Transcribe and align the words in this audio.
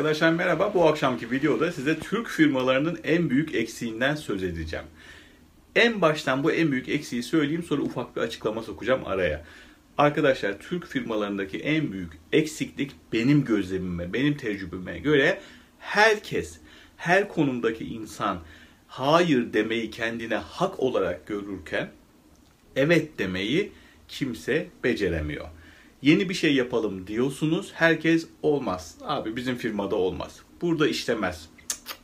Arkadaşlar 0.00 0.32
merhaba. 0.32 0.74
Bu 0.74 0.88
akşamki 0.88 1.30
videoda 1.30 1.72
size 1.72 1.98
Türk 1.98 2.28
firmalarının 2.28 2.98
en 3.04 3.30
büyük 3.30 3.54
eksiğinden 3.54 4.14
söz 4.14 4.42
edeceğim. 4.42 4.84
En 5.76 6.00
baştan 6.00 6.44
bu 6.44 6.52
en 6.52 6.72
büyük 6.72 6.88
eksiği 6.88 7.22
söyleyeyim 7.22 7.62
sonra 7.62 7.82
ufak 7.82 8.16
bir 8.16 8.20
açıklama 8.20 8.62
sokacağım 8.62 9.06
araya. 9.06 9.44
Arkadaşlar 9.98 10.58
Türk 10.58 10.86
firmalarındaki 10.86 11.58
en 11.58 11.92
büyük 11.92 12.12
eksiklik 12.32 12.92
benim 13.12 13.44
gözlemime, 13.44 14.12
benim 14.12 14.36
tecrübeme 14.36 14.98
göre 14.98 15.40
herkes, 15.78 16.58
her 16.96 17.28
konumdaki 17.28 17.84
insan 17.84 18.38
hayır 18.86 19.52
demeyi 19.52 19.90
kendine 19.90 20.36
hak 20.36 20.80
olarak 20.80 21.26
görürken 21.26 21.90
evet 22.76 23.18
demeyi 23.18 23.72
kimse 24.08 24.66
beceremiyor. 24.84 25.48
Yeni 26.02 26.28
bir 26.28 26.34
şey 26.34 26.54
yapalım 26.54 27.06
diyorsunuz. 27.06 27.72
Herkes 27.74 28.26
olmaz. 28.42 28.94
Abi 29.02 29.36
bizim 29.36 29.56
firmada 29.56 29.96
olmaz. 29.96 30.40
Burada 30.60 30.88
işlemez. 30.88 31.48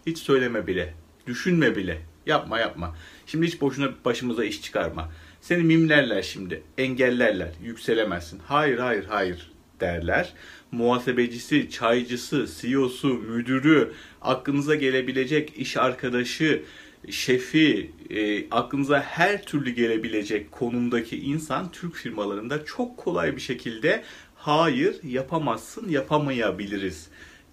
Hiç 0.06 0.18
söyleme 0.18 0.66
bile. 0.66 0.94
Düşünme 1.26 1.76
bile. 1.76 2.02
Yapma 2.26 2.58
yapma. 2.58 2.96
Şimdi 3.26 3.46
hiç 3.46 3.60
boşuna 3.60 3.88
başımıza 4.04 4.44
iş 4.44 4.62
çıkarma. 4.62 5.12
Seni 5.40 5.62
mimlerler 5.62 6.22
şimdi. 6.22 6.62
Engellerler. 6.78 7.52
Yükselemezsin. 7.62 8.40
Hayır 8.46 8.78
hayır 8.78 9.04
hayır 9.04 9.52
derler. 9.80 10.32
Muhasebecisi, 10.72 11.70
çaycısı, 11.70 12.46
CEO'su, 12.60 13.08
müdürü, 13.08 13.92
aklınıza 14.22 14.74
gelebilecek 14.74 15.52
iş 15.56 15.76
arkadaşı, 15.76 16.62
şefi, 17.10 17.90
e, 18.10 18.50
aklınıza 18.50 19.00
her 19.00 19.44
türlü 19.44 19.70
gelebilecek 19.70 20.52
konumdaki 20.52 21.18
insan 21.18 21.70
Türk 21.70 21.94
firmalarında 21.94 22.64
çok 22.64 22.96
kolay 22.96 23.36
bir 23.36 23.40
şekilde 23.40 24.02
hayır 24.34 25.02
yapamazsın, 25.02 25.88
yapamayabiliriz 25.88 27.08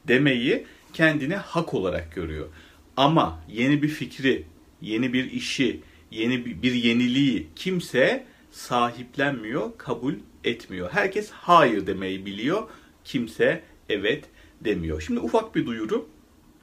demeyi 0.08 0.66
kendine 0.94 1.36
hak 1.36 1.74
olarak 1.74 2.16
görüyor. 2.16 2.48
Ama 2.98 3.44
yeni 3.50 3.82
bir 3.82 3.88
fikri, 3.88 4.46
yeni 4.82 5.14
bir 5.14 5.32
işi, 5.32 5.82
yeni 6.12 6.46
bir, 6.64 6.74
yeniliği 6.74 7.48
kimse 7.56 8.26
sahiplenmiyor, 8.52 9.78
kabul 9.78 10.14
etmiyor. 10.44 10.90
Herkes 10.92 11.30
hayır 11.32 11.88
demeyi 11.88 12.26
biliyor, 12.26 12.70
kimse 13.04 13.64
evet 13.90 14.26
demiyor. 14.62 15.02
Şimdi 15.02 15.20
ufak 15.20 15.56
bir 15.56 15.66
duyuru. 15.66 16.10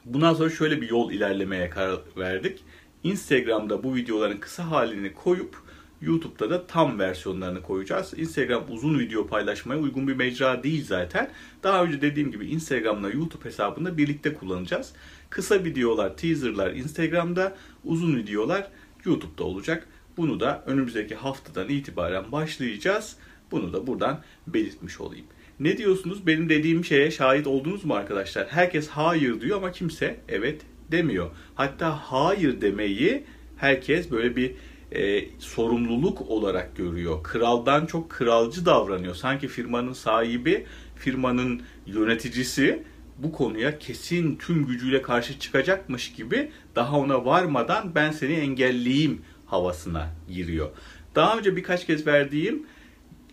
Bundan 0.04 0.34
sonra 0.34 0.50
şöyle 0.50 0.80
bir 0.80 0.90
yol 0.90 1.12
ilerlemeye 1.12 1.70
karar 1.70 2.00
verdik. 2.16 2.64
Instagram'da 3.04 3.82
bu 3.82 3.94
videoların 3.94 4.38
kısa 4.38 4.70
halini 4.70 5.14
koyup 5.14 5.56
YouTube'da 6.00 6.50
da 6.50 6.66
tam 6.66 6.98
versiyonlarını 6.98 7.62
koyacağız. 7.62 8.14
Instagram 8.16 8.64
uzun 8.68 8.98
video 8.98 9.26
paylaşmaya 9.26 9.80
uygun 9.80 10.08
bir 10.08 10.14
mecra 10.14 10.62
değil 10.62 10.84
zaten. 10.84 11.30
Daha 11.62 11.84
önce 11.84 12.02
dediğim 12.02 12.30
gibi 12.30 12.46
Instagram'la 12.46 13.10
YouTube 13.10 13.44
hesabında 13.44 13.98
birlikte 13.98 14.34
kullanacağız. 14.34 14.92
Kısa 15.30 15.64
videolar, 15.64 16.16
teaserlar 16.16 16.72
Instagram'da, 16.72 17.56
uzun 17.84 18.16
videolar 18.16 18.68
YouTube'da 19.04 19.44
olacak. 19.44 19.88
Bunu 20.16 20.40
da 20.40 20.64
önümüzdeki 20.66 21.14
haftadan 21.14 21.68
itibaren 21.68 22.32
başlayacağız. 22.32 23.16
Bunu 23.50 23.72
da 23.72 23.86
buradan 23.86 24.22
belirtmiş 24.46 25.00
olayım. 25.00 25.26
Ne 25.60 25.76
diyorsunuz? 25.78 26.26
Benim 26.26 26.48
dediğim 26.48 26.84
şeye 26.84 27.10
şahit 27.10 27.46
oldunuz 27.46 27.84
mu 27.84 27.94
arkadaşlar? 27.94 28.48
Herkes 28.48 28.88
hayır 28.88 29.40
diyor 29.40 29.56
ama 29.56 29.72
kimse 29.72 30.20
evet 30.28 30.60
demiyor. 30.92 31.30
Hatta 31.54 31.90
hayır 31.90 32.60
demeyi 32.60 33.24
herkes 33.56 34.10
böyle 34.10 34.36
bir 34.36 34.54
e, 34.92 35.24
sorumluluk 35.38 36.30
olarak 36.30 36.76
görüyor. 36.76 37.22
Kraldan 37.22 37.86
çok 37.86 38.10
kralcı 38.10 38.66
davranıyor. 38.66 39.14
Sanki 39.14 39.48
firmanın 39.48 39.92
sahibi, 39.92 40.66
firmanın 40.96 41.62
yöneticisi 41.86 42.82
bu 43.18 43.32
konuya 43.32 43.78
kesin 43.78 44.36
tüm 44.36 44.66
gücüyle 44.66 45.02
karşı 45.02 45.38
çıkacakmış 45.38 46.12
gibi 46.12 46.50
daha 46.74 46.98
ona 46.98 47.24
varmadan 47.24 47.94
ben 47.94 48.10
seni 48.10 48.32
engelleyeyim 48.32 49.22
havasına 49.46 50.08
giriyor. 50.28 50.68
Daha 51.14 51.38
önce 51.38 51.56
birkaç 51.56 51.86
kez 51.86 52.06
verdiğim 52.06 52.66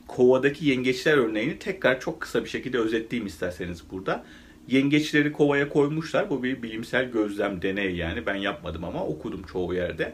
kovadaki 0.07 0.65
yengeçler 0.65 1.17
örneğini 1.17 1.59
tekrar 1.59 1.99
çok 1.99 2.21
kısa 2.21 2.43
bir 2.43 2.49
şekilde 2.49 2.77
özetleyeyim 2.77 3.27
isterseniz 3.27 3.83
burada. 3.91 4.25
Yengeçleri 4.67 5.31
kovaya 5.31 5.69
koymuşlar. 5.69 6.29
Bu 6.29 6.43
bir 6.43 6.63
bilimsel 6.63 7.11
gözlem, 7.11 7.61
deney 7.61 7.95
yani. 7.95 8.25
Ben 8.25 8.35
yapmadım 8.35 8.83
ama 8.83 9.05
okudum 9.05 9.43
çoğu 9.43 9.73
yerde. 9.73 10.13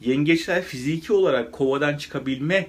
Yengeçler 0.00 0.62
fiziki 0.62 1.12
olarak 1.12 1.52
kovadan 1.52 1.96
çıkabilme 1.96 2.68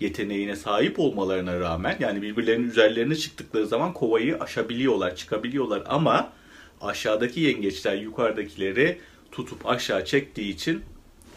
yeteneğine 0.00 0.56
sahip 0.56 0.98
olmalarına 0.98 1.60
rağmen 1.60 1.96
yani 2.00 2.22
birbirlerinin 2.22 2.70
üzerlerine 2.70 3.14
çıktıkları 3.16 3.66
zaman 3.66 3.92
kovayı 3.92 4.40
aşabiliyorlar, 4.40 5.16
çıkabiliyorlar 5.16 5.82
ama 5.86 6.32
aşağıdaki 6.80 7.40
yengeçler 7.40 7.96
yukarıdakileri 7.96 8.98
tutup 9.32 9.66
aşağı 9.66 10.04
çektiği 10.04 10.54
için 10.54 10.82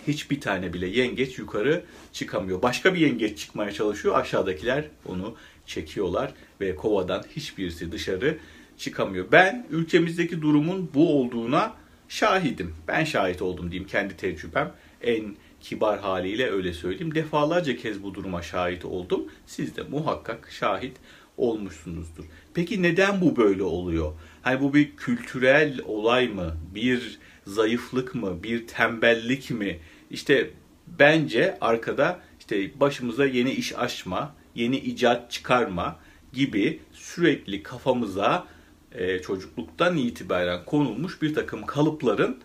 hiçbir 0.08 0.42
tane 0.42 0.74
bile 0.74 0.88
yengeç 0.88 1.38
yukarı 1.38 1.84
çıkamıyor. 2.14 2.62
Başka 2.62 2.94
bir 2.94 3.00
yengeç 3.00 3.40
çıkmaya 3.40 3.72
çalışıyor. 3.72 4.20
Aşağıdakiler 4.20 4.86
onu 5.06 5.36
çekiyorlar 5.66 6.34
ve 6.62 6.76
kovadan 6.76 7.24
hiçbirisi 7.36 7.92
dışarı 7.92 8.38
çıkamıyor. 8.82 9.26
Ben 9.32 9.68
ülkemizdeki 9.70 10.42
durumun 10.42 10.90
bu 10.94 11.20
olduğuna 11.20 11.74
şahidim. 12.10 12.76
Ben 12.88 13.04
şahit 13.04 13.42
oldum 13.42 13.72
diyeyim 13.72 13.90
kendi 13.90 14.18
tecrübem. 14.18 14.74
En 15.02 15.36
kibar 15.62 16.00
haliyle 16.00 16.52
öyle 16.52 16.74
söyleyeyim. 16.74 17.16
Defalarca 17.16 17.76
kez 17.76 18.04
bu 18.04 18.14
duruma 18.14 18.42
şahit 18.42 18.86
oldum. 18.86 19.26
Siz 19.46 19.76
de 19.76 19.84
muhakkak 19.84 20.52
şahit 20.52 20.98
olmuşsunuzdur. 21.38 22.24
Peki 22.54 22.82
neden 22.82 23.22
bu 23.22 23.36
böyle 23.36 23.64
oluyor? 23.64 24.14
Hani 24.42 24.62
bu 24.62 24.74
bir 24.74 24.96
kültürel 24.96 25.80
olay 25.86 26.28
mı? 26.28 26.58
Bir 26.76 27.20
zayıflık 27.48 28.16
mı? 28.16 28.44
Bir 28.44 28.68
tembellik 28.68 29.52
mi? 29.52 29.80
İşte 30.10 30.50
bence 30.88 31.58
arkada 31.62 32.20
işte 32.40 32.80
başımıza 32.80 33.26
yeni 33.26 33.52
iş 33.52 33.78
açma, 33.78 34.36
yeni 34.56 34.78
icat 34.78 35.32
çıkarma 35.32 36.00
gibi 36.34 36.80
sürekli 36.94 37.64
kafamıza 37.64 38.48
e, 38.96 39.22
çocukluktan 39.22 39.98
itibaren 39.98 40.66
konulmuş 40.66 41.22
bir 41.22 41.34
takım 41.34 41.66
kalıpların 41.66 42.38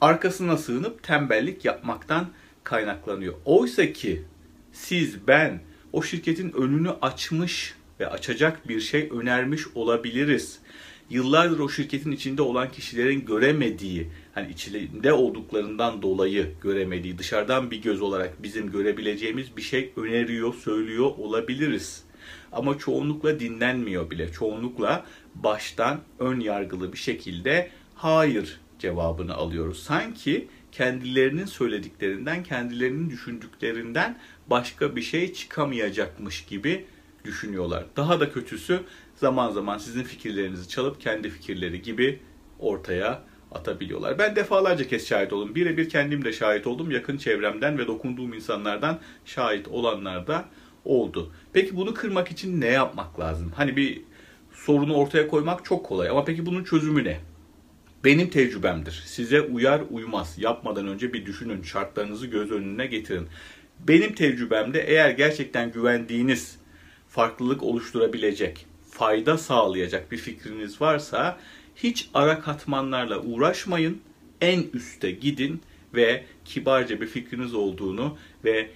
arkasına 0.00 0.56
sığınıp 0.56 1.02
tembellik 1.02 1.64
yapmaktan 1.64 2.28
kaynaklanıyor. 2.64 3.34
Oysa 3.44 3.92
ki 3.92 4.22
siz, 4.72 5.26
ben 5.26 5.60
o 5.92 6.02
şirketin 6.02 6.52
önünü 6.52 6.90
açmış 6.90 7.74
ve 8.00 8.06
açacak 8.06 8.68
bir 8.68 8.80
şey 8.80 9.08
önermiş 9.12 9.62
olabiliriz. 9.74 10.58
Yıllardır 11.10 11.58
o 11.58 11.68
şirketin 11.68 12.12
içinde 12.12 12.42
olan 12.42 12.72
kişilerin 12.72 13.24
göremediği, 13.24 14.10
hani 14.34 14.50
içinde 14.50 15.12
olduklarından 15.12 16.02
dolayı 16.02 16.50
göremediği, 16.62 17.18
dışarıdan 17.18 17.70
bir 17.70 17.82
göz 17.82 18.02
olarak 18.02 18.42
bizim 18.42 18.72
görebileceğimiz 18.72 19.56
bir 19.56 19.62
şey 19.62 19.92
öneriyor, 19.96 20.54
söylüyor 20.54 21.10
olabiliriz. 21.18 22.04
Ama 22.52 22.78
çoğunlukla 22.78 23.40
dinlenmiyor 23.40 24.10
bile. 24.10 24.32
Çoğunlukla 24.32 25.04
baştan 25.34 26.00
ön 26.18 26.40
yargılı 26.40 26.92
bir 26.92 26.98
şekilde 26.98 27.70
hayır 27.94 28.60
cevabını 28.78 29.34
alıyoruz. 29.34 29.82
Sanki 29.82 30.48
kendilerinin 30.72 31.46
söylediklerinden, 31.46 32.42
kendilerinin 32.42 33.10
düşündüklerinden 33.10 34.18
başka 34.50 34.96
bir 34.96 35.02
şey 35.02 35.32
çıkamayacakmış 35.32 36.44
gibi 36.44 36.86
düşünüyorlar. 37.24 37.84
Daha 37.96 38.20
da 38.20 38.32
kötüsü 38.32 38.80
zaman 39.16 39.50
zaman 39.50 39.78
sizin 39.78 40.02
fikirlerinizi 40.02 40.68
çalıp 40.68 41.00
kendi 41.00 41.30
fikirleri 41.30 41.82
gibi 41.82 42.20
ortaya 42.58 43.22
atabiliyorlar. 43.52 44.18
Ben 44.18 44.36
defalarca 44.36 44.88
kez 44.88 45.06
şahit 45.06 45.32
oldum. 45.32 45.54
Birebir 45.54 45.88
kendim 45.88 46.24
de 46.24 46.32
şahit 46.32 46.66
oldum. 46.66 46.90
Yakın 46.90 47.16
çevremden 47.16 47.78
ve 47.78 47.86
dokunduğum 47.86 48.34
insanlardan 48.34 49.00
şahit 49.24 49.68
olanlar 49.68 50.26
da 50.26 50.44
oldu. 50.84 51.32
Peki 51.52 51.76
bunu 51.76 51.94
kırmak 51.94 52.30
için 52.30 52.60
ne 52.60 52.66
yapmak 52.66 53.20
lazım? 53.20 53.52
Hani 53.56 53.76
bir 53.76 54.00
sorunu 54.52 54.94
ortaya 54.94 55.28
koymak 55.28 55.64
çok 55.64 55.86
kolay 55.86 56.08
ama 56.08 56.24
peki 56.24 56.46
bunun 56.46 56.64
çözümü 56.64 57.04
ne? 57.04 57.20
Benim 58.04 58.30
tecrübemdir. 58.30 59.02
Size 59.06 59.40
uyar 59.40 59.82
uymaz. 59.90 60.38
Yapmadan 60.38 60.88
önce 60.88 61.12
bir 61.12 61.26
düşünün. 61.26 61.62
Şartlarınızı 61.62 62.26
göz 62.26 62.50
önüne 62.50 62.86
getirin. 62.86 63.26
Benim 63.80 64.14
tecrübemde 64.14 64.80
eğer 64.80 65.10
gerçekten 65.10 65.72
güvendiğiniz 65.72 66.58
farklılık 67.08 67.62
oluşturabilecek, 67.62 68.66
fayda 68.90 69.38
sağlayacak 69.38 70.12
bir 70.12 70.16
fikriniz 70.16 70.80
varsa 70.80 71.38
hiç 71.76 72.10
ara 72.14 72.40
katmanlarla 72.40 73.20
uğraşmayın. 73.20 74.00
En 74.40 74.62
üste 74.74 75.10
gidin 75.10 75.60
ve 75.94 76.24
kibarca 76.44 77.00
bir 77.00 77.06
fikriniz 77.06 77.54
olduğunu 77.54 78.16
ve 78.44 78.70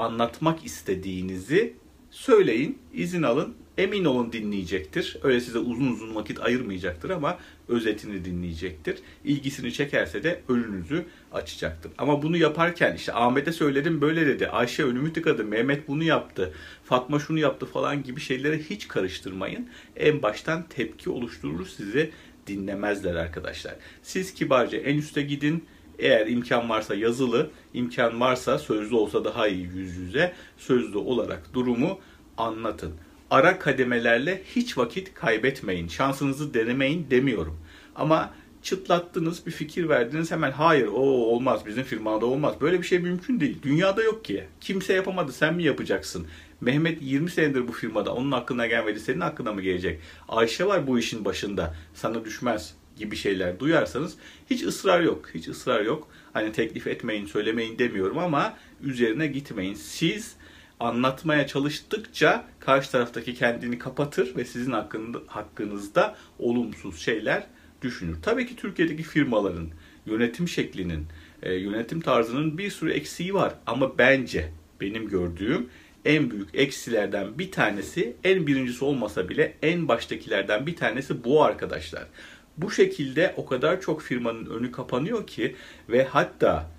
anlatmak 0.00 0.64
istediğinizi 0.64 1.74
söyleyin, 2.10 2.78
izin 2.92 3.22
alın, 3.22 3.54
Emin 3.78 4.04
olun 4.04 4.32
dinleyecektir. 4.32 5.18
Öyle 5.22 5.40
size 5.40 5.58
uzun 5.58 5.92
uzun 5.92 6.14
vakit 6.14 6.40
ayırmayacaktır 6.40 7.10
ama 7.10 7.38
özetini 7.68 8.24
dinleyecektir. 8.24 8.98
İlgisini 9.24 9.72
çekerse 9.72 10.22
de 10.22 10.40
önünüzü 10.48 11.04
açacaktır. 11.32 11.92
Ama 11.98 12.22
bunu 12.22 12.36
yaparken 12.36 12.94
işte 12.96 13.12
Ahmet'e 13.12 13.52
söyledim 13.52 14.00
böyle 14.00 14.26
dedi. 14.26 14.48
Ayşe 14.48 14.84
önümü 14.84 15.12
tıkadı. 15.12 15.44
Mehmet 15.44 15.88
bunu 15.88 16.02
yaptı. 16.02 16.54
Fatma 16.84 17.18
şunu 17.18 17.38
yaptı 17.38 17.66
falan 17.66 18.02
gibi 18.02 18.20
şeylere 18.20 18.58
hiç 18.58 18.88
karıştırmayın. 18.88 19.68
En 19.96 20.22
baştan 20.22 20.68
tepki 20.68 21.10
oluşturur 21.10 21.66
sizi 21.66 22.10
dinlemezler 22.46 23.14
arkadaşlar. 23.14 23.74
Siz 24.02 24.34
kibarca 24.34 24.78
en 24.78 24.98
üste 24.98 25.22
gidin. 25.22 25.64
Eğer 26.00 26.26
imkan 26.26 26.68
varsa 26.68 26.94
yazılı, 26.94 27.50
imkan 27.74 28.20
varsa 28.20 28.58
sözlü 28.58 28.94
olsa 28.94 29.24
daha 29.24 29.48
iyi 29.48 29.64
yüz 29.64 29.96
yüze 29.96 30.32
sözlü 30.58 30.98
olarak 30.98 31.54
durumu 31.54 31.98
anlatın. 32.36 32.92
Ara 33.30 33.58
kademelerle 33.58 34.42
hiç 34.56 34.78
vakit 34.78 35.14
kaybetmeyin. 35.14 35.88
Şansınızı 35.88 36.54
denemeyin 36.54 37.06
demiyorum. 37.10 37.60
Ama 37.96 38.30
çıtlattınız, 38.62 39.46
bir 39.46 39.50
fikir 39.50 39.88
verdiniz 39.88 40.30
hemen 40.30 40.50
hayır 40.50 40.86
o 40.86 41.00
olmaz 41.00 41.66
bizim 41.66 41.84
firmada 41.84 42.26
olmaz. 42.26 42.54
Böyle 42.60 42.78
bir 42.78 42.86
şey 42.86 42.98
mümkün 42.98 43.40
değil. 43.40 43.58
Dünyada 43.62 44.02
yok 44.02 44.24
ki. 44.24 44.44
Kimse 44.60 44.92
yapamadı 44.92 45.32
sen 45.32 45.54
mi 45.54 45.62
yapacaksın? 45.62 46.26
Mehmet 46.60 47.02
20 47.02 47.30
senedir 47.30 47.68
bu 47.68 47.72
firmada 47.72 48.14
onun 48.14 48.32
aklına 48.32 48.66
gelmedi 48.66 49.00
senin 49.00 49.20
aklına 49.20 49.52
mı 49.52 49.62
gelecek? 49.62 50.00
Ayşe 50.28 50.66
var 50.66 50.86
bu 50.86 50.98
işin 50.98 51.24
başında 51.24 51.74
sana 51.94 52.24
düşmez 52.24 52.74
gibi 52.96 53.16
şeyler 53.16 53.60
duyarsanız 53.60 54.16
hiç 54.50 54.62
ısrar 54.62 55.00
yok. 55.00 55.30
Hiç 55.34 55.48
ısrar 55.48 55.80
yok. 55.80 56.08
Hani 56.32 56.52
teklif 56.52 56.86
etmeyin 56.86 57.26
söylemeyin 57.26 57.78
demiyorum 57.78 58.18
ama 58.18 58.56
üzerine 58.82 59.26
gitmeyin. 59.26 59.74
Siz 59.74 60.36
anlatmaya 60.80 61.46
çalıştıkça 61.46 62.44
karşı 62.60 62.90
taraftaki 62.90 63.34
kendini 63.34 63.78
kapatır 63.78 64.36
ve 64.36 64.44
sizin 64.44 64.72
hakkında, 64.72 65.18
hakkınızda 65.26 66.16
olumsuz 66.38 67.00
şeyler 67.00 67.46
düşünür. 67.82 68.16
Tabii 68.22 68.46
ki 68.46 68.56
Türkiye'deki 68.56 69.02
firmaların 69.02 69.68
yönetim 70.06 70.48
şeklinin, 70.48 71.06
e, 71.42 71.54
yönetim 71.54 72.00
tarzının 72.00 72.58
bir 72.58 72.70
sürü 72.70 72.90
eksiği 72.90 73.34
var 73.34 73.54
ama 73.66 73.98
bence 73.98 74.52
benim 74.80 75.08
gördüğüm 75.08 75.68
en 76.04 76.30
büyük 76.30 76.48
eksilerden 76.54 77.38
bir 77.38 77.52
tanesi, 77.52 78.16
en 78.24 78.46
birincisi 78.46 78.84
olmasa 78.84 79.28
bile 79.28 79.56
en 79.62 79.88
baştakilerden 79.88 80.66
bir 80.66 80.76
tanesi 80.76 81.24
bu 81.24 81.44
arkadaşlar. 81.44 82.06
Bu 82.56 82.70
şekilde 82.70 83.34
o 83.36 83.46
kadar 83.46 83.80
çok 83.80 84.02
firmanın 84.02 84.46
önü 84.46 84.72
kapanıyor 84.72 85.26
ki 85.26 85.56
ve 85.88 86.04
hatta 86.04 86.70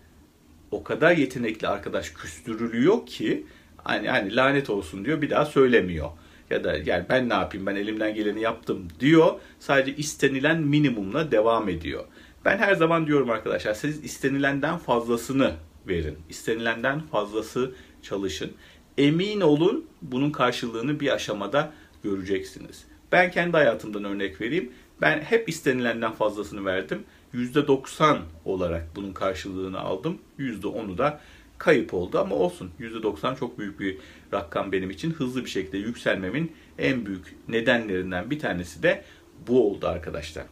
o 0.71 0.83
kadar 0.83 1.11
yetenekli 1.17 1.67
arkadaş 1.67 2.09
küstürülüyor 2.09 3.05
ki 3.05 3.45
hani, 3.77 4.09
hani 4.09 4.35
lanet 4.35 4.69
olsun 4.69 5.05
diyor 5.05 5.21
bir 5.21 5.29
daha 5.29 5.45
söylemiyor. 5.45 6.09
Ya 6.49 6.63
da 6.63 6.77
yani 6.85 7.05
ben 7.09 7.29
ne 7.29 7.33
yapayım 7.33 7.65
ben 7.65 7.75
elimden 7.75 8.15
geleni 8.15 8.41
yaptım 8.41 8.87
diyor. 8.99 9.33
Sadece 9.59 9.95
istenilen 9.95 10.61
minimumla 10.61 11.31
devam 11.31 11.69
ediyor. 11.69 12.05
Ben 12.45 12.57
her 12.57 12.75
zaman 12.75 13.07
diyorum 13.07 13.29
arkadaşlar 13.29 13.73
siz 13.73 14.03
istenilenden 14.03 14.77
fazlasını 14.77 15.53
verin. 15.87 16.17
İstenilenden 16.29 16.99
fazlası 16.99 17.71
çalışın. 18.01 18.51
Emin 18.97 19.41
olun 19.41 19.85
bunun 20.01 20.31
karşılığını 20.31 20.99
bir 20.99 21.13
aşamada 21.13 21.73
göreceksiniz. 22.03 22.85
Ben 23.11 23.31
kendi 23.31 23.57
hayatımdan 23.57 24.03
örnek 24.03 24.41
vereyim. 24.41 24.71
Ben 25.01 25.19
hep 25.19 25.49
istenilenden 25.49 26.11
fazlasını 26.11 26.65
verdim. 26.65 27.03
%90 27.33 28.17
olarak 28.45 28.95
bunun 28.95 29.13
karşılığını 29.13 29.79
aldım. 29.79 30.17
%10'u 30.39 30.97
da 30.97 31.21
kayıp 31.57 31.93
oldu 31.93 32.19
ama 32.19 32.35
olsun. 32.35 32.71
%90 32.79 33.39
çok 33.39 33.59
büyük 33.59 33.79
bir 33.79 33.97
rakam 34.33 34.71
benim 34.71 34.89
için. 34.89 35.11
Hızlı 35.11 35.45
bir 35.45 35.49
şekilde 35.49 35.77
yükselmemin 35.77 36.51
en 36.77 37.05
büyük 37.05 37.35
nedenlerinden 37.47 38.31
bir 38.31 38.39
tanesi 38.39 38.83
de 38.83 39.03
bu 39.47 39.71
oldu 39.71 39.87
arkadaşlar. 39.87 40.45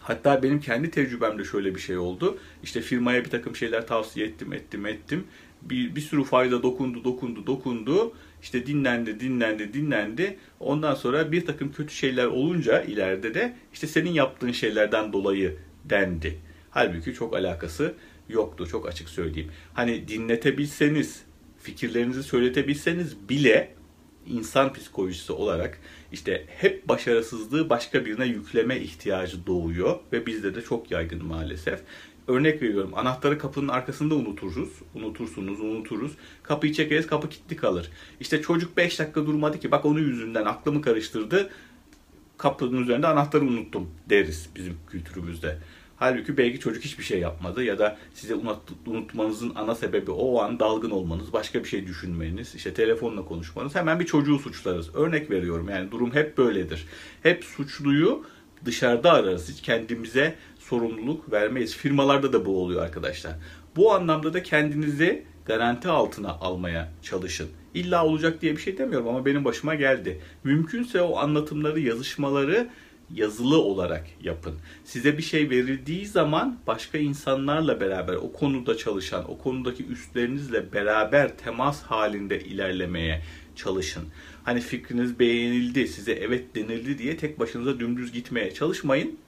Hatta 0.00 0.42
benim 0.42 0.60
kendi 0.60 0.90
tecrübemde 0.90 1.44
şöyle 1.44 1.74
bir 1.74 1.80
şey 1.80 1.98
oldu. 1.98 2.38
İşte 2.62 2.80
firmaya 2.80 3.24
bir 3.24 3.30
takım 3.30 3.56
şeyler 3.56 3.86
tavsiye 3.86 4.26
ettim, 4.26 4.52
ettim, 4.52 4.86
ettim. 4.86 5.24
Bir, 5.62 5.96
bir 5.96 6.00
sürü 6.00 6.24
fayda 6.24 6.62
dokundu, 6.62 7.04
dokundu, 7.04 7.46
dokundu. 7.46 8.12
İşte 8.44 8.66
dinlendi, 8.66 9.20
dinlendi, 9.20 9.74
dinlendi. 9.74 10.36
Ondan 10.60 10.94
sonra 10.94 11.32
bir 11.32 11.46
takım 11.46 11.72
kötü 11.72 11.94
şeyler 11.94 12.26
olunca 12.26 12.82
ileride 12.82 13.34
de 13.34 13.56
işte 13.72 13.86
senin 13.86 14.12
yaptığın 14.12 14.52
şeylerden 14.52 15.12
dolayı 15.12 15.56
dendi. 15.84 16.38
Halbuki 16.70 17.14
çok 17.14 17.34
alakası 17.36 17.94
yoktu 18.28 18.66
çok 18.66 18.88
açık 18.88 19.08
söyleyeyim. 19.08 19.50
Hani 19.74 20.08
dinletebilseniz, 20.08 21.22
fikirlerinizi 21.58 22.22
söyletebilseniz 22.22 23.28
bile 23.28 23.74
insan 24.26 24.72
psikolojisi 24.72 25.32
olarak 25.32 25.80
işte 26.12 26.44
hep 26.48 26.88
başarısızlığı 26.88 27.70
başka 27.70 28.06
birine 28.06 28.26
yükleme 28.26 28.76
ihtiyacı 28.80 29.46
doğuyor 29.46 29.98
ve 30.12 30.26
bizde 30.26 30.54
de 30.54 30.62
çok 30.62 30.90
yaygın 30.90 31.24
maalesef. 31.24 31.80
Örnek 32.28 32.62
veriyorum 32.62 32.90
anahtarı 32.94 33.38
kapının 33.38 33.68
arkasında 33.68 34.14
unuturuz. 34.14 34.68
Unutursunuz, 34.94 35.60
unuturuz. 35.60 36.12
Kapıyı 36.42 36.72
çekeriz, 36.72 37.06
kapı 37.06 37.28
kilitli 37.28 37.56
kalır. 37.56 37.90
İşte 38.20 38.42
çocuk 38.42 38.76
5 38.76 38.98
dakika 38.98 39.26
durmadı 39.26 39.60
ki 39.60 39.70
bak 39.70 39.84
onun 39.84 40.00
yüzünden 40.00 40.44
aklımı 40.44 40.82
karıştırdı. 40.82 41.50
Kapının 42.38 42.82
üzerinde 42.82 43.06
anahtarı 43.06 43.44
unuttum 43.44 43.90
deriz 44.10 44.48
bizim 44.56 44.76
kültürümüzde. 44.90 45.58
Halbuki 45.96 46.36
belki 46.36 46.60
çocuk 46.60 46.84
hiçbir 46.84 47.04
şey 47.04 47.20
yapmadı 47.20 47.64
ya 47.64 47.78
da 47.78 47.98
size 48.14 48.34
unutmanızın 48.86 49.52
ana 49.54 49.74
sebebi 49.74 50.10
o 50.10 50.40
an 50.40 50.60
dalgın 50.60 50.90
olmanız, 50.90 51.32
başka 51.32 51.64
bir 51.64 51.68
şey 51.68 51.86
düşünmeniz, 51.86 52.54
işte 52.54 52.74
telefonla 52.74 53.24
konuşmanız. 53.24 53.74
Hemen 53.74 54.00
bir 54.00 54.06
çocuğu 54.06 54.38
suçlarız. 54.38 54.94
Örnek 54.94 55.30
veriyorum 55.30 55.68
yani 55.68 55.90
durum 55.90 56.14
hep 56.14 56.38
böyledir. 56.38 56.86
Hep 57.22 57.44
suçluyu 57.44 58.24
dışarıda 58.64 59.12
ararız. 59.12 59.48
Hiç 59.48 59.62
kendimize 59.62 60.34
sorumluluk 60.68 61.32
vermeyiz. 61.32 61.76
Firmalarda 61.76 62.32
da 62.32 62.46
bu 62.46 62.62
oluyor 62.62 62.82
arkadaşlar. 62.82 63.32
Bu 63.76 63.94
anlamda 63.94 64.34
da 64.34 64.42
kendinizi 64.42 65.24
garanti 65.46 65.88
altına 65.88 66.30
almaya 66.30 66.92
çalışın. 67.02 67.48
İlla 67.74 68.06
olacak 68.06 68.42
diye 68.42 68.56
bir 68.56 68.60
şey 68.60 68.78
demiyorum 68.78 69.08
ama 69.08 69.26
benim 69.26 69.44
başıma 69.44 69.74
geldi. 69.74 70.20
Mümkünse 70.44 71.02
o 71.02 71.16
anlatımları, 71.16 71.80
yazışmaları 71.80 72.68
yazılı 73.14 73.58
olarak 73.58 74.06
yapın. 74.22 74.54
Size 74.84 75.18
bir 75.18 75.22
şey 75.22 75.50
verildiği 75.50 76.06
zaman 76.06 76.58
başka 76.66 76.98
insanlarla 76.98 77.80
beraber 77.80 78.14
o 78.14 78.32
konuda 78.32 78.76
çalışan, 78.76 79.30
o 79.30 79.38
konudaki 79.38 79.86
üstlerinizle 79.86 80.72
beraber 80.72 81.36
temas 81.38 81.82
halinde 81.82 82.40
ilerlemeye 82.40 83.22
çalışın. 83.56 84.04
Hani 84.44 84.60
fikriniz 84.60 85.18
beğenildi, 85.18 85.88
size 85.88 86.12
evet 86.12 86.54
denildi 86.54 86.98
diye 86.98 87.16
tek 87.16 87.38
başınıza 87.38 87.80
dümdüz 87.80 88.12
gitmeye 88.12 88.54
çalışmayın. 88.54 89.18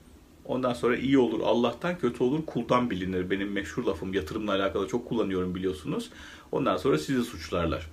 Ondan 0.47 0.73
sonra 0.73 0.97
iyi 0.97 1.17
olur, 1.17 1.39
Allah'tan 1.43 1.97
kötü 1.97 2.23
olur, 2.23 2.45
kuldan 2.45 2.89
bilinir. 2.89 3.29
Benim 3.29 3.51
meşhur 3.51 3.83
lafım 3.83 4.13
yatırımla 4.13 4.51
alakalı 4.51 4.87
çok 4.87 5.09
kullanıyorum 5.09 5.55
biliyorsunuz. 5.55 6.09
Ondan 6.51 6.77
sonra 6.77 6.97
sizi 6.97 7.23
suçlarlar. 7.23 7.89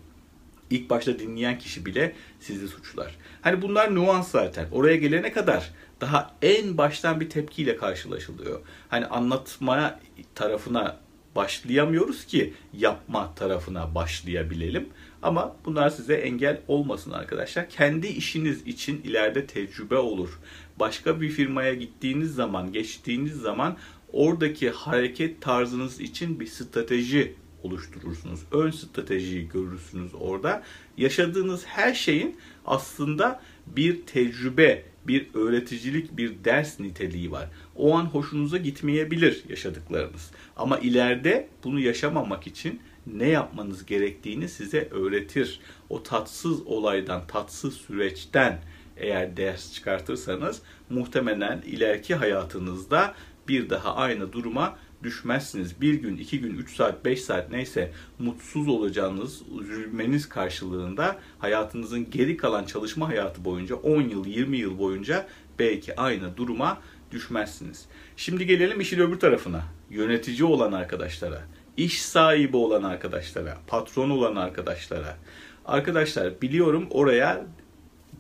İlk 0.71 0.91
başta 0.91 1.19
dinleyen 1.19 1.59
kişi 1.59 1.87
bile 1.87 2.15
sizi 2.41 2.69
suçlar. 2.69 3.17
Hani 3.43 3.62
bunlar 3.62 3.95
nüans 3.95 4.31
zaten. 4.31 4.69
Oraya 4.73 4.97
gelene 4.97 5.33
kadar 5.33 5.73
daha 6.00 6.37
en 6.43 6.78
baştan 6.78 7.21
bir 7.21 7.31
tepkiyle 7.31 7.76
karşılaşılıyor. 7.76 8.61
Hani 8.88 9.07
anlatmaya 9.07 10.00
tarafına 10.35 10.97
başlayamıyoruz 11.37 12.25
ki 12.25 12.55
yapma 12.73 13.35
tarafına 13.35 13.95
başlayabilelim. 13.95 14.88
Ama 15.25 15.57
bunlar 15.64 15.90
size 15.90 16.14
engel 16.14 16.61
olmasın 16.69 17.11
arkadaşlar. 17.11 17.69
Kendi 17.69 18.07
işiniz 18.07 18.66
için 18.66 19.02
ileride 19.02 19.47
tecrübe 19.47 19.97
olur. 19.97 20.38
Başka 20.81 21.21
bir 21.21 21.28
firmaya 21.28 21.75
gittiğiniz 21.75 22.35
zaman, 22.35 22.73
geçtiğiniz 22.73 23.33
zaman 23.33 23.76
oradaki 24.12 24.71
hareket 24.71 25.43
tarzınız 25.43 26.00
için 26.00 26.40
bir 26.40 26.47
strateji 26.47 27.35
oluşturursunuz. 27.62 28.40
Ön 28.52 28.71
stratejiyi 28.71 29.49
görürsünüz 29.49 30.12
orada. 30.21 30.62
Yaşadığınız 30.97 31.66
her 31.66 31.95
şeyin 31.95 32.37
aslında 32.66 33.40
bir 33.66 34.07
tecrübe, 34.07 34.83
bir 35.07 35.26
öğreticilik, 35.35 36.16
bir 36.16 36.45
ders 36.45 36.81
niteliği 36.81 37.31
var. 37.31 37.49
O 37.76 37.95
an 37.95 38.04
hoşunuza 38.04 38.57
gitmeyebilir 38.57 39.45
yaşadıklarınız. 39.49 40.31
Ama 40.57 40.78
ileride 40.78 41.49
bunu 41.64 41.81
yaşamamak 41.81 42.47
için 42.47 42.81
ne 43.06 43.28
yapmanız 43.28 43.87
gerektiğini 43.87 44.49
size 44.49 44.88
öğretir. 44.90 45.61
O 45.88 46.02
tatsız 46.02 46.66
olaydan, 46.66 47.26
tatsız 47.26 47.75
süreçten 47.75 48.61
eğer 48.96 49.37
ders 49.37 49.73
çıkartırsanız 49.73 50.62
muhtemelen 50.90 51.62
ileriki 51.66 52.14
hayatınızda 52.14 53.14
bir 53.49 53.70
daha 53.70 53.94
aynı 53.94 54.32
duruma 54.32 54.76
düşmezsiniz. 55.02 55.80
Bir 55.80 55.94
gün, 55.94 56.16
iki 56.16 56.40
gün, 56.40 56.58
üç 56.58 56.76
saat, 56.76 57.04
beş 57.04 57.20
saat 57.20 57.50
neyse 57.50 57.92
mutsuz 58.18 58.68
olacağınız, 58.68 59.42
üzülmeniz 59.61 60.28
karşılığında 60.28 61.16
hayatınızın 61.38 62.11
geri 62.11 62.37
kalan 62.37 62.64
çalışma 62.64 63.08
hayatı 63.08 63.44
boyunca 63.44 63.75
10 63.75 64.02
yıl, 64.02 64.26
20 64.26 64.56
yıl 64.56 64.78
boyunca 64.78 65.26
belki 65.58 65.96
aynı 65.96 66.37
duruma 66.37 66.80
düşmezsiniz. 67.12 67.87
Şimdi 68.16 68.46
gelelim 68.46 68.80
işin 68.80 69.00
öbür 69.00 69.18
tarafına. 69.20 69.64
Yönetici 69.90 70.44
olan 70.44 70.73
arkadaşlara, 70.73 71.42
iş 71.76 72.02
sahibi 72.02 72.57
olan 72.57 72.83
arkadaşlara, 72.83 73.59
patron 73.66 74.11
olan 74.11 74.37
arkadaşlara. 74.37 75.16
Arkadaşlar 75.64 76.43
biliyorum 76.43 76.87
oraya 76.90 77.47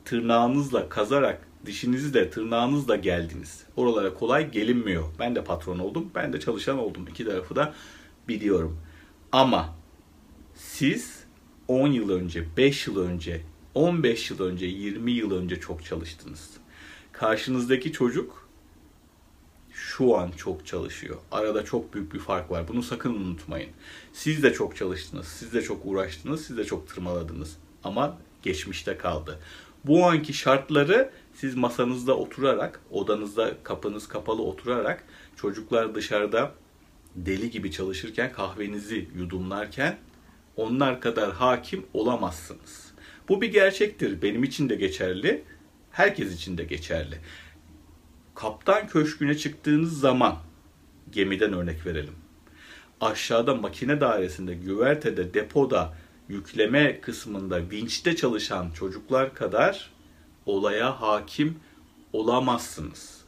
tırnağınızla 0.04 0.88
kazarak, 0.88 1.48
dişinizle, 1.66 2.30
tırnağınızla 2.30 2.96
geldiniz. 2.96 3.64
Oralara 3.76 4.14
kolay 4.14 4.50
gelinmiyor. 4.50 5.04
Ben 5.18 5.34
de 5.34 5.44
patron 5.44 5.78
oldum, 5.78 6.10
ben 6.14 6.32
de 6.32 6.40
çalışan 6.40 6.78
oldum. 6.78 7.06
İki 7.10 7.24
tarafı 7.24 7.56
da 7.56 7.74
biliyorum. 8.28 8.78
Ama 9.32 9.74
siz 10.54 11.24
10 11.68 11.88
yıl 11.88 12.10
önce, 12.10 12.44
5 12.56 12.86
yıl 12.86 12.98
önce, 12.98 13.40
15 13.74 14.30
yıl 14.30 14.40
önce, 14.40 14.66
20 14.66 15.12
yıl 15.12 15.30
önce 15.30 15.60
çok 15.60 15.84
çalıştınız. 15.84 16.50
Karşınızdaki 17.12 17.92
çocuk 17.92 18.43
şu 19.74 20.16
an 20.16 20.30
çok 20.30 20.66
çalışıyor. 20.66 21.16
Arada 21.32 21.64
çok 21.64 21.94
büyük 21.94 22.14
bir 22.14 22.18
fark 22.18 22.50
var. 22.50 22.68
Bunu 22.68 22.82
sakın 22.82 23.14
unutmayın. 23.14 23.70
Siz 24.12 24.42
de 24.42 24.52
çok 24.52 24.76
çalıştınız, 24.76 25.26
siz 25.26 25.52
de 25.52 25.62
çok 25.62 25.86
uğraştınız, 25.86 26.46
siz 26.46 26.56
de 26.56 26.64
çok 26.64 26.88
tırmaladınız. 26.88 27.56
Ama 27.84 28.18
geçmişte 28.42 28.96
kaldı. 28.96 29.38
Bu 29.84 30.06
anki 30.06 30.32
şartları 30.32 31.10
siz 31.34 31.54
masanızda 31.54 32.16
oturarak, 32.16 32.80
odanızda 32.90 33.54
kapınız 33.62 34.08
kapalı 34.08 34.42
oturarak, 34.42 35.04
çocuklar 35.36 35.94
dışarıda 35.94 36.52
deli 37.16 37.50
gibi 37.50 37.70
çalışırken, 37.70 38.32
kahvenizi 38.32 39.08
yudumlarken 39.16 39.98
onlar 40.56 41.00
kadar 41.00 41.32
hakim 41.32 41.86
olamazsınız. 41.92 42.92
Bu 43.28 43.40
bir 43.40 43.52
gerçektir. 43.52 44.22
Benim 44.22 44.44
için 44.44 44.68
de 44.68 44.74
geçerli. 44.74 45.44
Herkes 45.90 46.34
için 46.34 46.58
de 46.58 46.64
geçerli. 46.64 47.20
Kaptan 48.34 48.88
köşküne 48.88 49.36
çıktığınız 49.36 50.00
zaman 50.00 50.36
gemiden 51.12 51.52
örnek 51.52 51.86
verelim. 51.86 52.14
Aşağıda 53.00 53.54
makine 53.54 54.00
dairesinde, 54.00 54.54
güvertede, 54.54 55.34
depoda, 55.34 55.94
yükleme 56.28 57.00
kısmında, 57.00 57.70
vinçte 57.70 58.16
çalışan 58.16 58.70
çocuklar 58.70 59.34
kadar 59.34 59.90
olaya 60.46 61.00
hakim 61.00 61.56
olamazsınız. 62.12 63.24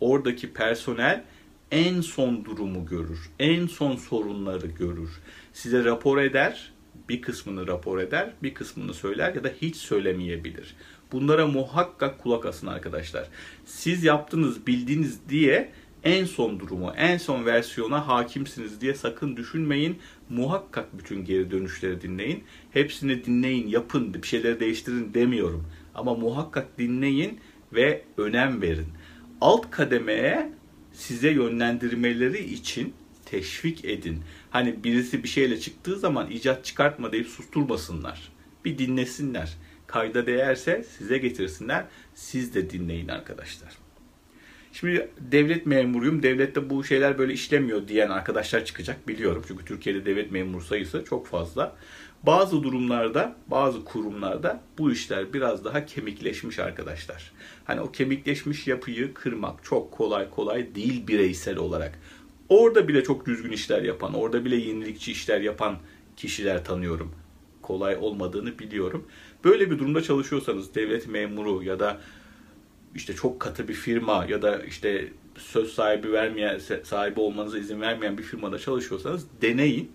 Oradaki 0.00 0.52
personel 0.52 1.24
en 1.70 2.00
son 2.00 2.44
durumu 2.44 2.86
görür, 2.86 3.30
en 3.38 3.66
son 3.66 3.96
sorunları 3.96 4.66
görür. 4.66 5.10
Size 5.52 5.84
rapor 5.84 6.18
eder, 6.18 6.72
bir 7.08 7.22
kısmını 7.22 7.66
rapor 7.66 7.98
eder, 7.98 8.32
bir 8.42 8.54
kısmını 8.54 8.94
söyler 8.94 9.34
ya 9.34 9.44
da 9.44 9.48
hiç 9.62 9.76
söylemeyebilir. 9.76 10.76
Bunlara 11.14 11.46
muhakkak 11.46 12.18
kulak 12.18 12.46
asın 12.46 12.66
arkadaşlar. 12.66 13.28
Siz 13.64 14.04
yaptınız, 14.04 14.66
bildiniz 14.66 15.18
diye 15.28 15.72
en 16.04 16.24
son 16.24 16.60
durumu, 16.60 16.92
en 16.96 17.18
son 17.18 17.46
versiyona 17.46 18.08
hakimsiniz 18.08 18.80
diye 18.80 18.94
sakın 18.94 19.36
düşünmeyin. 19.36 19.98
Muhakkak 20.28 20.98
bütün 20.98 21.24
geri 21.24 21.50
dönüşleri 21.50 22.00
dinleyin. 22.00 22.44
Hepsini 22.70 23.24
dinleyin, 23.24 23.68
yapın, 23.68 24.14
bir 24.14 24.26
şeyleri 24.26 24.60
değiştirin 24.60 25.14
demiyorum. 25.14 25.66
Ama 25.94 26.14
muhakkak 26.14 26.78
dinleyin 26.78 27.40
ve 27.72 28.04
önem 28.18 28.62
verin. 28.62 28.88
Alt 29.40 29.70
kademeye 29.70 30.52
size 30.92 31.30
yönlendirmeleri 31.30 32.44
için 32.44 32.94
teşvik 33.26 33.84
edin. 33.84 34.22
Hani 34.50 34.84
birisi 34.84 35.22
bir 35.22 35.28
şeyle 35.28 35.60
çıktığı 35.60 35.98
zaman 35.98 36.30
icat 36.30 36.64
çıkartma 36.64 37.12
deyip 37.12 37.26
susturmasınlar. 37.26 38.32
Bir 38.64 38.78
dinlesinler. 38.78 39.56
Kayda 39.94 40.26
değerse 40.26 40.84
size 40.98 41.18
getirsinler. 41.18 41.84
Siz 42.14 42.54
de 42.54 42.70
dinleyin 42.70 43.08
arkadaşlar. 43.08 43.72
Şimdi 44.72 45.08
devlet 45.18 45.66
memuruyum, 45.66 46.22
devlette 46.22 46.70
bu 46.70 46.84
şeyler 46.84 47.18
böyle 47.18 47.32
işlemiyor 47.32 47.88
diyen 47.88 48.10
arkadaşlar 48.10 48.64
çıkacak 48.64 49.08
biliyorum. 49.08 49.44
Çünkü 49.48 49.64
Türkiye'de 49.64 50.06
devlet 50.06 50.32
memur 50.32 50.62
sayısı 50.62 51.04
çok 51.04 51.26
fazla. 51.26 51.76
Bazı 52.22 52.62
durumlarda, 52.62 53.36
bazı 53.46 53.84
kurumlarda 53.84 54.60
bu 54.78 54.92
işler 54.92 55.32
biraz 55.32 55.64
daha 55.64 55.86
kemikleşmiş 55.86 56.58
arkadaşlar. 56.58 57.32
Hani 57.64 57.80
o 57.80 57.92
kemikleşmiş 57.92 58.66
yapıyı 58.66 59.14
kırmak 59.14 59.64
çok 59.64 59.92
kolay 59.92 60.30
kolay 60.30 60.74
değil 60.74 61.06
bireysel 61.06 61.56
olarak. 61.56 61.98
Orada 62.48 62.88
bile 62.88 63.04
çok 63.04 63.26
düzgün 63.26 63.52
işler 63.52 63.82
yapan, 63.82 64.14
orada 64.14 64.44
bile 64.44 64.56
yenilikçi 64.56 65.12
işler 65.12 65.40
yapan 65.40 65.76
kişiler 66.16 66.64
tanıyorum. 66.64 67.23
Kolay 67.64 67.96
olmadığını 67.96 68.58
biliyorum. 68.58 69.06
Böyle 69.44 69.70
bir 69.70 69.78
durumda 69.78 70.02
çalışıyorsanız 70.02 70.74
devlet 70.74 71.08
memuru 71.08 71.62
ya 71.62 71.80
da 71.80 72.00
işte 72.94 73.14
çok 73.14 73.40
katı 73.40 73.68
bir 73.68 73.74
firma 73.74 74.24
ya 74.24 74.42
da 74.42 74.62
işte 74.62 75.12
söz 75.38 75.72
sahibi 75.72 76.12
vermeyen 76.12 76.58
sahibi 76.84 77.20
olmanıza 77.20 77.58
izin 77.58 77.80
vermeyen 77.80 78.18
bir 78.18 78.22
firmada 78.22 78.58
çalışıyorsanız 78.58 79.26
deneyin. 79.42 79.92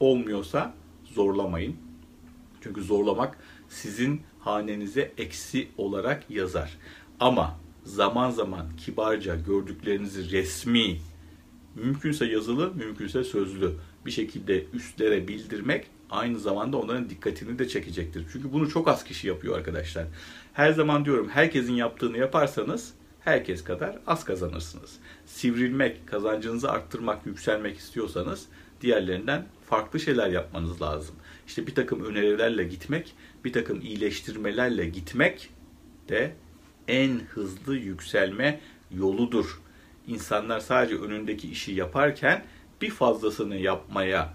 Olmuyorsa 0.00 0.74
zorlamayın. 1.04 1.76
Çünkü 2.60 2.82
zorlamak 2.82 3.38
sizin 3.68 4.20
hanenize 4.40 5.12
eksi 5.18 5.68
olarak 5.78 6.30
yazar. 6.30 6.78
Ama 7.20 7.60
zaman 7.84 8.30
zaman 8.30 8.66
kibarca 8.76 9.36
gördüklerinizi 9.36 10.30
resmi, 10.30 10.98
mümkünse 11.74 12.26
yazılı, 12.26 12.74
mümkünse 12.74 13.24
sözlü 13.24 13.72
bir 14.06 14.10
şekilde 14.10 14.64
üstlere 14.72 15.28
bildirmek 15.28 15.86
aynı 16.10 16.38
zamanda 16.38 16.76
onların 16.76 17.10
dikkatini 17.10 17.58
de 17.58 17.68
çekecektir. 17.68 18.26
Çünkü 18.32 18.52
bunu 18.52 18.70
çok 18.70 18.88
az 18.88 19.04
kişi 19.04 19.28
yapıyor 19.28 19.58
arkadaşlar. 19.58 20.06
Her 20.52 20.72
zaman 20.72 21.04
diyorum 21.04 21.28
herkesin 21.28 21.74
yaptığını 21.74 22.18
yaparsanız 22.18 22.94
herkes 23.20 23.64
kadar 23.64 23.98
az 24.06 24.24
kazanırsınız. 24.24 24.96
Sivrilmek, 25.26 26.06
kazancınızı 26.06 26.70
arttırmak, 26.70 27.26
yükselmek 27.26 27.78
istiyorsanız 27.78 28.46
diğerlerinden 28.80 29.46
farklı 29.66 30.00
şeyler 30.00 30.28
yapmanız 30.28 30.82
lazım. 30.82 31.14
İşte 31.46 31.66
bir 31.66 31.74
takım 31.74 32.04
önerilerle 32.04 32.64
gitmek, 32.64 33.14
bir 33.44 33.52
takım 33.52 33.80
iyileştirmelerle 33.80 34.86
gitmek 34.86 35.50
de 36.08 36.34
en 36.88 37.20
hızlı 37.30 37.76
yükselme 37.76 38.60
yoludur. 38.90 39.60
İnsanlar 40.06 40.60
sadece 40.60 40.96
önündeki 40.96 41.50
işi 41.50 41.72
yaparken 41.72 42.44
bir 42.82 42.90
fazlasını 42.90 43.56
yapmaya 43.56 44.34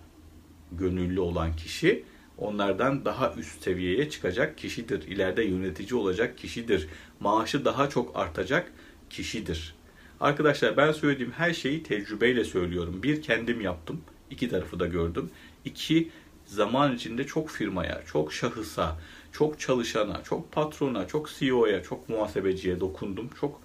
gönüllü 0.72 1.20
olan 1.20 1.56
kişi 1.56 2.04
onlardan 2.38 3.06
daha 3.06 3.34
üst 3.34 3.64
seviyeye 3.64 4.10
çıkacak 4.10 4.58
kişidir. 4.58 5.08
İleride 5.08 5.44
yönetici 5.44 6.00
olacak 6.00 6.38
kişidir. 6.38 6.88
Maaşı 7.20 7.66
daha 7.66 7.90
çok 7.90 8.18
artacak 8.18 8.72
kişidir. 9.10 9.76
Arkadaşlar 10.20 10.78
ben 10.78 10.92
söylediğim 10.92 11.32
her 11.32 11.54
şeyi 11.54 11.84
tecrübeyle 11.84 12.44
söylüyorum. 12.44 13.04
Bir 13.04 13.22
kendim 13.22 13.62
yaptım. 13.62 14.02
iki 14.30 14.50
tarafı 14.50 14.80
da 14.80 14.88
gördüm. 14.88 15.30
İki 15.66 16.10
zaman 16.46 16.96
içinde 16.96 17.28
çok 17.28 17.50
firmaya, 17.50 18.02
çok 18.06 18.34
şahısa, 18.34 18.98
çok 19.32 19.60
çalışana, 19.60 20.24
çok 20.24 20.52
patrona, 20.52 21.08
çok 21.08 21.30
CEO'ya, 21.30 21.84
çok 21.84 22.10
muhasebeciye 22.10 22.80
dokundum. 22.80 23.30
Çok 23.42 23.62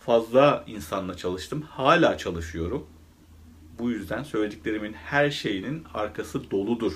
fazla 0.00 0.64
insanla 0.66 1.16
çalıştım. 1.16 1.62
Hala 1.62 2.18
çalışıyorum. 2.18 2.86
Bu 3.78 3.90
yüzden 3.90 4.22
söylediklerimin 4.22 4.92
her 4.92 5.30
şeyinin 5.30 5.82
arkası 5.94 6.50
doludur. 6.50 6.92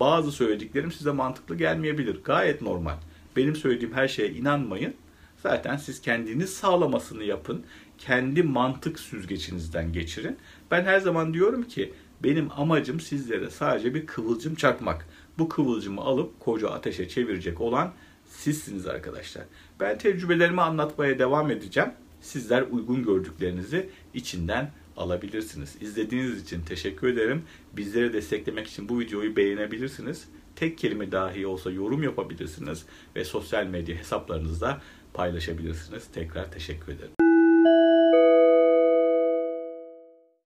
Bazı 0.00 0.32
söylediklerim 0.32 0.92
size 0.92 1.10
mantıklı 1.10 1.56
gelmeyebilir. 1.56 2.24
Gayet 2.24 2.62
normal. 2.62 2.96
Benim 3.36 3.56
söylediğim 3.56 3.94
her 3.94 4.08
şeye 4.08 4.30
inanmayın. 4.30 4.94
Zaten 5.42 5.76
siz 5.76 6.00
kendiniz 6.00 6.50
sağlamasını 6.54 7.24
yapın. 7.24 7.64
Kendi 7.98 8.42
mantık 8.42 9.00
süzgecinizden 9.00 9.92
geçirin. 9.92 10.38
Ben 10.70 10.84
her 10.84 11.00
zaman 11.00 11.34
diyorum 11.34 11.62
ki 11.62 11.92
benim 12.22 12.48
amacım 12.56 13.00
sizlere 13.00 13.50
sadece 13.50 13.94
bir 13.94 14.06
kıvılcım 14.06 14.54
çakmak. 14.54 15.06
Bu 15.38 15.48
kıvılcımı 15.48 16.00
alıp 16.00 16.40
koca 16.40 16.70
ateşe 16.70 17.08
çevirecek 17.08 17.60
olan 17.60 17.92
sizsiniz 18.26 18.86
arkadaşlar. 18.86 19.44
Ben 19.80 19.98
tecrübelerimi 19.98 20.60
anlatmaya 20.60 21.18
devam 21.18 21.50
edeceğim. 21.50 21.90
Sizler 22.20 22.62
uygun 22.62 23.04
gördüklerinizi 23.04 23.90
içinden 24.14 24.70
alabilirsiniz. 24.96 25.76
İzlediğiniz 25.80 26.42
için 26.42 26.60
teşekkür 26.60 27.08
ederim. 27.08 27.42
Bizleri 27.76 28.12
desteklemek 28.12 28.66
için 28.66 28.88
bu 28.88 29.00
videoyu 29.00 29.36
beğenebilirsiniz. 29.36 30.28
Tek 30.56 30.78
kelime 30.78 31.12
dahi 31.12 31.46
olsa 31.46 31.70
yorum 31.70 32.02
yapabilirsiniz 32.02 32.86
ve 33.16 33.24
sosyal 33.24 33.66
medya 33.66 33.96
hesaplarınızda 33.96 34.82
paylaşabilirsiniz. 35.14 36.06
Tekrar 36.12 36.52
teşekkür 36.52 36.92
ederim. 36.92 37.13